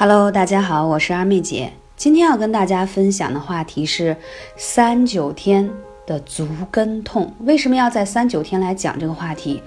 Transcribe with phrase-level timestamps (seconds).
[0.00, 1.72] Hello，大家好，我是二妹姐。
[1.96, 4.16] 今天要跟大家分享的话题是
[4.56, 5.68] 三九天
[6.06, 7.34] 的足跟痛。
[7.40, 9.60] 为什么要在三九天来讲这个话题？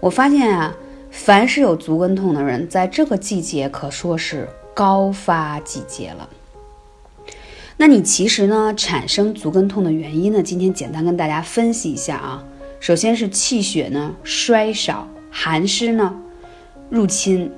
[0.00, 0.74] 我发现啊，
[1.10, 6.26] 凡是有足跟痛的人，在这个季节可说是高发季节了。
[7.76, 10.42] 那你其实呢，产生足跟痛的原因呢？
[10.42, 12.42] 今天简单跟大家分析一下啊。
[12.80, 16.14] 首先是气血呢衰少，寒湿呢
[16.88, 17.52] 入侵，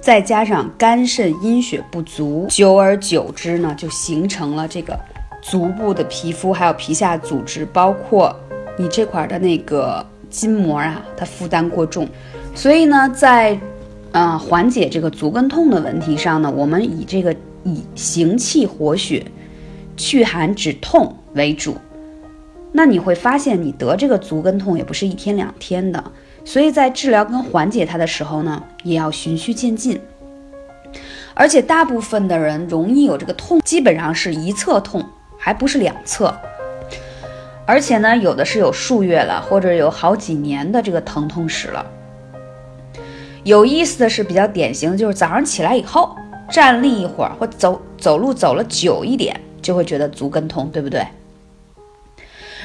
[0.00, 4.98] 再加上肝肾阴血不足，久而久之呢，就形成了这个
[5.40, 8.34] 足部的皮肤还有皮下组织，包括
[8.78, 12.06] 你这块的那个筋膜啊，它负担过重。
[12.54, 13.58] 所以呢，在
[14.12, 17.34] 呃缓解这个足跟痛的问题上呢，我们以这个
[17.64, 19.24] 以行气活血、
[19.96, 21.76] 祛寒止痛为主。
[22.72, 26.04] 那你会发现，你得这个足跟痛也不是一天两天的，
[26.44, 30.00] 所以在治疗跟缓解它的时候呢，也要循序渐进。
[31.34, 35.04] 而且大部分的人容易有这个痛，基本上是一侧痛，
[35.38, 36.36] 还不是两侧。
[37.64, 41.84] 而且呢，有的是有数月了，或者有好几年的这个疼痛史了。
[43.44, 46.16] 有意思的是，比较典型的就是早上起来以后
[46.50, 51.06] 站立一会儿，或走走路走了久一点，就会觉得足跟痛，对不对？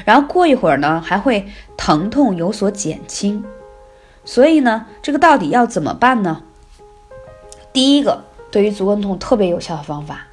[0.04, 1.46] 然后过一会儿呢，还会
[1.76, 3.44] 疼痛有所减轻，
[4.24, 6.42] 所以呢，这个到底要怎么办呢？
[7.72, 10.26] 第一个，对于足跟痛特别有效的方法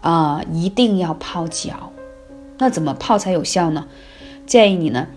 [0.00, 1.92] 啊，一定要泡脚。
[2.58, 3.86] 那怎么泡才有效呢？
[4.46, 5.08] 建议你呢，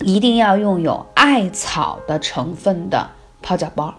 [0.00, 3.10] 一定要用有艾草的成分的
[3.42, 3.94] 泡脚包。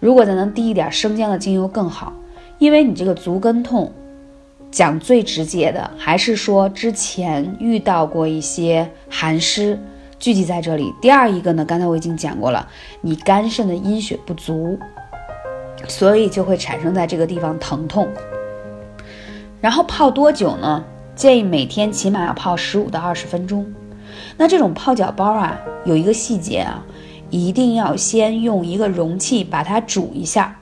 [0.00, 2.12] 如果再能滴一点生姜的精油更好，
[2.58, 3.92] 因为你这个足跟痛。
[4.68, 9.80] 讲最直接的，还是说之前遇到过一些寒湿
[10.18, 10.92] 聚集在这里。
[11.00, 12.68] 第二一个呢，刚才我已经讲过了，
[13.00, 14.78] 你肝肾的阴血不足，
[15.88, 18.08] 所以就会产生在这个地方疼痛。
[19.60, 20.84] 然后泡多久呢？
[21.14, 23.66] 建议每天起码要泡十五到二十分钟。
[24.36, 26.84] 那这种泡脚包啊，有一个细节啊，
[27.30, 30.54] 一定要先用一个容器把它煮一下。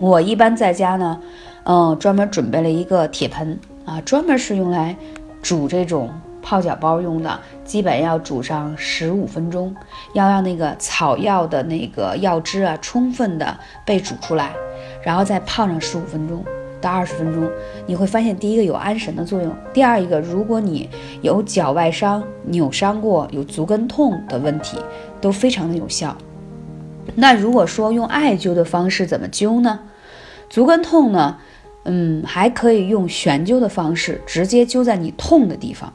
[0.00, 1.20] 我一般在家呢。
[1.64, 4.96] 嗯，专门准备了一个铁盆啊，专门是用来
[5.42, 6.10] 煮这种
[6.42, 7.38] 泡脚包用的。
[7.64, 9.74] 基本要煮上十五分钟，
[10.12, 14.52] 要让那个草药的那个药汁啊充分的被煮出来，
[15.02, 16.44] 然后再泡上十五分钟
[16.80, 17.48] 到二十分钟。
[17.86, 20.90] 你会发现，第一个有安神的作用，第二一个，如果你
[21.22, 24.76] 有脚外伤、扭伤过、有足跟痛的问题，
[25.20, 26.14] 都非常的有效。
[27.14, 29.80] 那如果说用艾灸的方式怎么灸呢？
[30.50, 31.38] 足跟痛呢？
[31.84, 35.92] 嗯，还可以用悬灸的方式，直接灸在你痛的地方，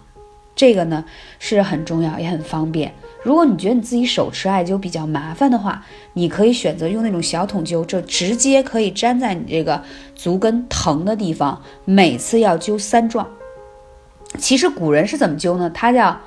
[0.57, 1.05] 这个呢
[1.39, 2.93] 是很重要也很方便。
[3.23, 9.81] 如果你觉得你自己手持艾灸比较麻烦的话，你可以选择用那种小桶灸，这直接可以粘在你这个
[10.15, 13.27] 足跟疼的地方，每次要灸三壮。
[14.37, 15.69] 其实古人是怎么灸呢？
[15.73, 16.19] 它叫，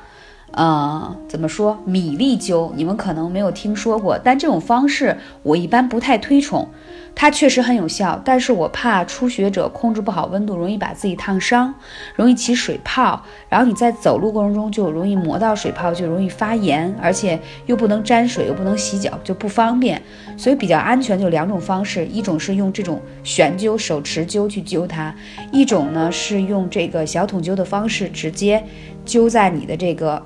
[0.53, 2.73] 呃，怎么说米粒灸？
[2.75, 6.69] 你们可能没有听说过，但这种方式我一般不太推崇。
[7.13, 11.75] 它确实很有效，但是我怕初学者控制不好温度，容易把自己烫伤，
[12.15, 20.01] 容易起水泡，然后你在走路过程中就容易磨到水泡，就容易发炎，而且又不能沾水，又不能洗脚，就不方便。
[20.37, 25.15] 所以比较安全就两种方式，一种是用这种悬灸手持灸去灸它，
[25.53, 28.65] 一种呢是用这个小筒灸的方式，直接
[29.05, 30.23] 灸在你的这个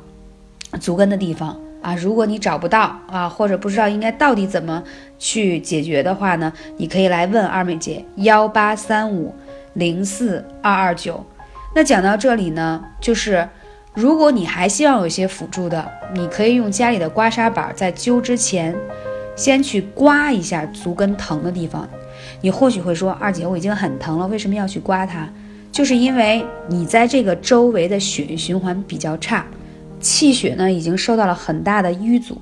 [0.79, 1.59] 足跟的地方。
[1.83, 4.83] 啊，如果你找不到啊，或者不知道应该到底怎么
[5.19, 9.35] 去解决的话呢，你可以来问二妹姐幺八三五
[9.75, 11.23] 零四二二九。
[11.75, 13.47] 那讲到这里呢，就是
[13.93, 18.75] 如果你还希望有些辅助的，你可以用家里的刮痧板，在灸之前
[19.37, 21.87] 先去刮一下足跟疼的地方。
[22.41, 25.29] 你或许会说，二姐我已经很疼了，为什么要去刮它？
[25.71, 29.45] 就是因为你在这个周围的血液循环比较差。
[30.05, 32.37] 气血呢已经受到了很大的淤阻，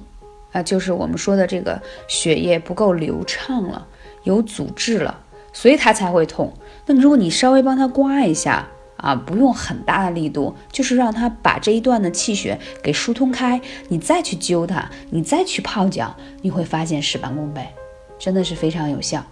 [0.50, 3.86] 啊，就是我们说的这个血液不够流畅了，
[4.24, 5.20] 有阻滞了，
[5.52, 6.52] 所以它才会痛。
[6.86, 8.66] 那如果你稍微帮它刮一下
[8.96, 17.64] 啊，不用很大的力度，就是让它把这一段的气血给疏通开，你再去灸它，你再去泡脚，你会发现事半功倍，
[18.18, 19.24] 真的是非常有效。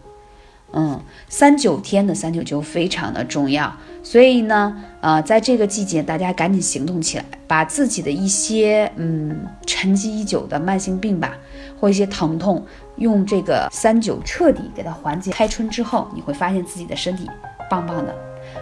[0.73, 11.37] 嗯，三九天的三九灸非常的重要，所以呢，呃，在这个季节，大家赶紧行动起来，把自己的一些嗯沉积已久的慢性病吧，
[11.81, 12.65] 或一些疼痛，
[12.97, 15.31] 用这个三九彻底给它缓解。
[15.33, 17.29] 开春之后，你会发现自己的身体
[17.69, 18.15] 棒棒的。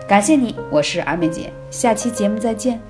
[0.09, 2.81] 感谢你，我是二妹姐，下期节目再见。